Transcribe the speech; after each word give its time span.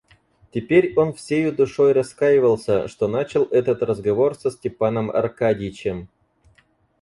Теперь 0.51 0.95
он 0.97 1.13
всею 1.13 1.53
душой 1.55 1.91
раскаивался, 1.91 2.87
что 2.87 3.07
начал 3.07 3.43
этот 3.43 3.83
разговор 3.83 4.33
со 4.33 4.49
Степаном 4.49 5.11
Аркадьичем. 5.11 6.09